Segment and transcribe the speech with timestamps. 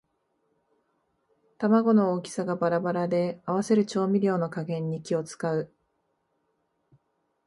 [1.59, 5.71] 玉子の大きさがバラバラで合わせる調味料の加減に気をつかう